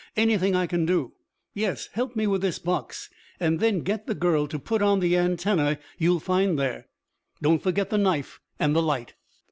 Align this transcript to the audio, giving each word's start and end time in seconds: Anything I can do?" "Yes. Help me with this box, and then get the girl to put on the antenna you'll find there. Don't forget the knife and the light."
Anything 0.17 0.55
I 0.55 0.65
can 0.65 0.87
do?" 0.87 1.13
"Yes. 1.53 1.89
Help 1.93 2.15
me 2.15 2.25
with 2.25 2.41
this 2.41 2.57
box, 2.57 3.11
and 3.39 3.59
then 3.59 3.81
get 3.81 4.07
the 4.07 4.15
girl 4.15 4.47
to 4.47 4.57
put 4.57 4.81
on 4.81 4.99
the 4.99 5.15
antenna 5.15 5.77
you'll 5.99 6.19
find 6.19 6.57
there. 6.57 6.87
Don't 7.43 7.61
forget 7.61 7.91
the 7.91 7.99
knife 7.99 8.39
and 8.57 8.75
the 8.75 8.81
light." 8.81 9.13